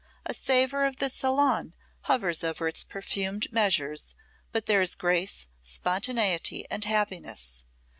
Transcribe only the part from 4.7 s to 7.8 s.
is grace, spontaneity and happiness.